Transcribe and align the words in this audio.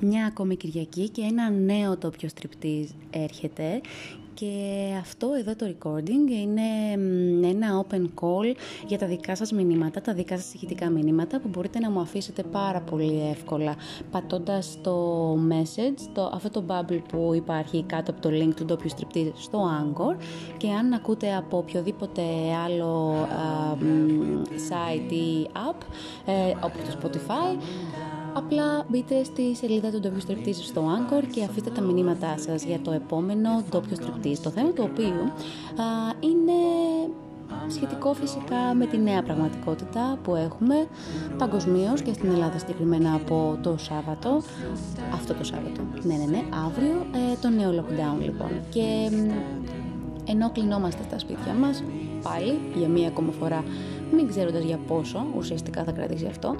Μια 0.00 0.26
ακόμη 0.26 0.56
Κυριακή 0.56 1.08
και 1.08 1.22
ένα 1.22 1.50
νέο 1.50 1.96
τόπιο 1.96 2.28
στριπτής 2.28 2.94
έρχεται 3.10 3.80
και 4.34 4.50
αυτό 5.00 5.28
εδώ 5.38 5.56
το 5.56 5.66
recording 5.66 6.30
είναι 6.30 6.62
ένα 7.48 7.84
open 7.86 8.04
call 8.20 8.56
για 8.86 8.98
τα 8.98 9.06
δικά 9.06 9.36
σας 9.36 9.52
μηνύματα, 9.52 10.00
τα 10.00 10.14
δικά 10.14 10.36
σας 10.36 10.54
ηχητικά 10.54 10.90
μηνύματα 10.90 11.40
που 11.40 11.48
μπορείτε 11.48 11.78
να 11.78 11.90
μου 11.90 12.00
αφήσετε 12.00 12.42
πάρα 12.42 12.80
πολύ 12.80 13.28
εύκολα 13.30 13.74
πατώντας 14.10 14.78
το 14.82 15.32
message, 15.32 16.08
το, 16.12 16.30
αυτό 16.34 16.50
το 16.50 16.64
bubble 16.68 17.00
που 17.08 17.32
υπάρχει 17.34 17.82
κάτω 17.82 18.10
από 18.10 18.20
το 18.20 18.28
link 18.32 18.54
του 18.56 18.64
ντόπιου 18.64 18.88
στριπτή 18.88 19.32
στο 19.36 19.68
Anchor. 19.82 20.22
Και 20.56 20.70
αν 20.70 20.92
ακούτε 20.92 21.34
από 21.34 21.58
οποιοδήποτε 21.58 22.22
άλλο 22.64 23.14
site 24.68 25.12
ή 25.12 25.48
app 25.52 25.82
ε, 26.26 26.54
όπως 26.60 26.80
το 26.82 26.98
Spotify 27.02 27.58
Απλά 28.36 28.86
μπείτε 28.88 29.24
στη 29.24 29.54
σελίδα 29.56 29.90
του 29.90 30.00
ντόπιου 30.00 30.20
Striptease 30.28 30.62
στο 30.62 30.82
Anchor 30.82 31.24
και 31.32 31.44
αφήστε 31.44 31.70
τα 31.70 31.80
μηνύματά 31.80 32.34
σας 32.38 32.64
για 32.64 32.80
το 32.80 32.90
επόμενο 32.90 33.64
ντόπιο 33.70 33.96
Striptease. 34.24 34.38
Το 34.42 34.50
θέμα 34.50 34.70
του 34.70 34.88
οποίου 34.92 35.32
είναι 36.20 36.52
σχετικό 37.68 38.12
φυσικά 38.12 38.74
με 38.74 38.86
τη 38.86 38.98
νέα 38.98 39.22
πραγματικότητα 39.22 40.18
που 40.22 40.34
έχουμε 40.34 40.86
παγκοσμίως 41.38 42.02
και 42.02 42.12
στην 42.12 42.30
Ελλάδα 42.30 42.58
συγκεκριμένα 42.58 43.14
από 43.14 43.58
το 43.62 43.76
Σάββατο, 43.78 44.42
αυτό 45.12 45.34
το 45.34 45.44
Σάββατο, 45.44 45.80
ναι 46.02 46.14
ναι 46.14 46.24
ναι, 46.24 46.42
αύριο, 46.66 47.06
ε, 47.12 47.36
το 47.40 47.48
νέο 47.48 47.70
lockdown 47.70 48.22
λοιπόν. 48.22 48.50
Και 48.70 49.10
ενώ 50.24 50.50
κλεινόμαστε 50.50 51.02
στα 51.02 51.18
σπίτια 51.18 51.52
μας, 51.52 51.82
πάλι 52.22 52.58
για 52.74 52.88
μία 52.88 53.08
ακόμα 53.08 53.32
φορά, 53.32 53.64
μην 54.12 54.28
ξέροντας 54.28 54.62
για 54.62 54.78
πόσο 54.86 55.26
ουσιαστικά 55.36 55.84
θα 55.84 55.92
κρατήσει 55.92 56.26
αυτό, 56.26 56.56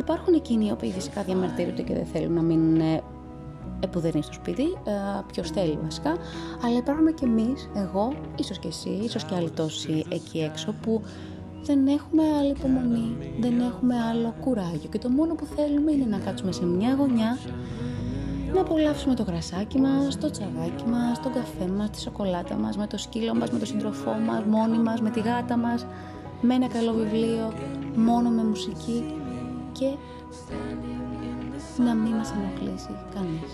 Υπάρχουν 0.00 0.34
εκείνοι 0.34 0.66
οι 0.66 0.70
οποίοι 0.70 0.90
φυσικά 0.90 1.22
διαμαρτύρονται 1.22 1.82
και 1.82 1.94
δεν 1.94 2.06
θέλουν 2.06 2.32
να 2.34 2.42
μείνουν 2.42 3.00
ε, 3.80 3.84
επουδενή 3.86 4.22
στο 4.22 4.32
σπίτι, 4.32 4.62
ε, 4.62 4.92
ποιος 5.32 5.50
θέλει 5.50 5.78
βασικά, 5.82 6.16
αλλά 6.64 6.76
υπάρχουν 6.76 7.14
και 7.14 7.24
εμείς, 7.24 7.70
εγώ, 7.74 8.12
ίσως 8.36 8.58
και 8.58 8.68
εσύ, 8.68 8.88
ίσως 8.88 9.24
και 9.24 9.34
άλλοι 9.34 9.50
τόσοι 9.50 10.04
εκεί 10.08 10.38
έξω 10.38 10.74
που 10.82 11.02
δεν 11.62 11.86
έχουμε 11.86 12.22
άλλη 12.38 12.50
υπομονή, 12.50 13.16
δεν 13.40 13.60
έχουμε 13.60 13.94
άλλο 14.10 14.34
κουράγιο. 14.40 14.88
Και 14.90 14.98
το 14.98 15.08
μόνο 15.08 15.34
που 15.34 15.44
θέλουμε 15.44 15.92
είναι 15.92 16.04
να 16.04 16.18
κάτσουμε 16.18 16.52
σε 16.52 16.64
μια 16.64 16.94
γωνιά 16.94 17.38
να 18.54 18.60
απολαύσουμε 18.60 19.14
το 19.14 19.22
γρασάκι 19.22 19.78
μας, 19.78 20.18
το 20.18 20.30
τσαγάκι 20.30 20.84
μας, 20.86 21.22
τον 21.22 21.32
καφέ 21.32 21.66
μας, 21.76 21.90
τη 21.90 22.00
σοκολάτα 22.00 22.54
μας, 22.54 22.76
με 22.76 22.86
το 22.86 22.98
σκύλο 22.98 23.34
μας, 23.34 23.50
με 23.50 23.58
τον 23.58 23.66
σύντροφό 23.66 24.10
μας, 24.10 24.44
μόνοι 24.44 24.78
μας, 24.78 25.00
με 25.00 25.10
τη 25.10 25.20
γάτα 25.20 25.56
μας, 25.56 25.86
με 26.40 26.54
ένα 26.54 26.68
καλό 26.68 26.92
βιβλίο, 26.92 27.52
μόνο 27.94 28.30
με 28.30 28.44
μουσική 28.44 29.14
και 29.72 29.86
να 31.78 31.94
μην 31.94 32.12
μας 32.12 32.32
ενοχλήσει 32.32 32.96
κανείς. 33.14 33.52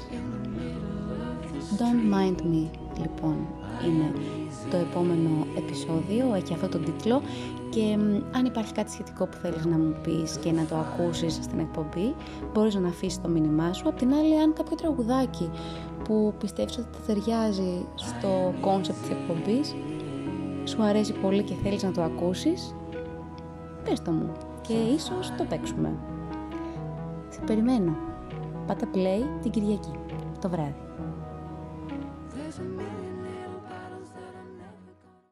Don't 1.79 2.15
mind 2.15 2.41
me, 2.41 2.71
λοιπόν, 3.01 3.37
είναι 3.85 4.13
το 4.71 4.77
επόμενο 4.77 5.47
επεισόδιο, 5.57 6.35
έχει 6.35 6.53
αυτό 6.53 6.69
τον 6.69 6.85
τίτλο 6.85 7.23
και 7.71 7.98
αν 8.37 8.45
υπάρχει 8.45 8.73
κάτι 8.73 8.91
σχετικό 8.91 9.27
που 9.27 9.37
θέλεις 9.37 9.65
να 9.65 9.79
μου 9.79 9.97
πεις 10.03 10.37
και 10.37 10.53
να 10.53 10.65
το 10.65 10.77
ακούσεις 10.77 11.35
στην 11.35 11.59
εκπομπή, 11.59 12.15
μπορείς 12.53 12.75
να 12.75 12.89
αφήσεις 12.89 13.21
το 13.21 13.29
μήνυμά 13.29 13.73
σου. 13.73 13.89
Απ' 13.89 13.98
την 13.98 14.15
άλλη, 14.15 14.41
αν 14.41 14.53
κάποιο 14.53 14.77
τραγουδάκι 14.77 15.51
που 16.05 16.35
πιστεύεις 16.39 16.79
ότι 16.79 16.98
ταιριάζει 17.07 17.87
στο 17.95 18.55
κόνσεπτ 18.61 19.01
της 19.01 19.11
εκπομπής, 19.11 19.75
σου 20.65 20.83
αρέσει 20.83 21.13
πολύ 21.13 21.43
και 21.43 21.55
θέλεις 21.63 21.83
να 21.83 21.93
το 21.93 22.03
ακούσεις, 22.03 22.75
πες 23.85 24.03
το 24.03 24.11
μου 24.11 24.33
και 24.61 24.73
ίσως 24.73 25.33
το 25.39 25.45
παίξουμε. 25.48 25.93
Σε 27.37 27.42
περιμένω. 27.47 27.97
Πάτα 28.67 28.89
play 28.95 29.41
την 29.42 29.51
Κυριακή, 29.51 29.92
το 30.41 30.48
βράδυ. 30.48 30.75